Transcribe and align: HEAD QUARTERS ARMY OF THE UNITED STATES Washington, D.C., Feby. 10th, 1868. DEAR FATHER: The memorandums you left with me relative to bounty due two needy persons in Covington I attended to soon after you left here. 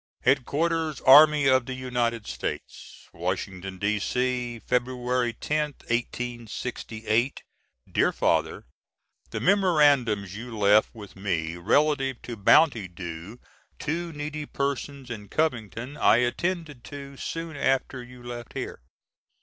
HEAD 0.25 0.45
QUARTERS 0.45 0.99
ARMY 1.01 1.45
OF 1.45 1.67
THE 1.67 1.75
UNITED 1.75 2.25
STATES 2.25 3.07
Washington, 3.13 3.77
D.C., 3.77 4.59
Feby. 4.67 5.37
10th, 5.39 5.83
1868. 5.91 7.43
DEAR 7.91 8.11
FATHER: 8.11 8.65
The 9.29 9.39
memorandums 9.39 10.35
you 10.35 10.57
left 10.57 10.89
with 10.95 11.15
me 11.15 11.55
relative 11.55 12.19
to 12.23 12.35
bounty 12.35 12.87
due 12.87 13.39
two 13.77 14.11
needy 14.13 14.47
persons 14.47 15.11
in 15.11 15.29
Covington 15.29 15.95
I 15.97 16.15
attended 16.17 16.83
to 16.85 17.15
soon 17.15 17.55
after 17.55 18.01
you 18.01 18.23
left 18.23 18.53
here. 18.53 18.79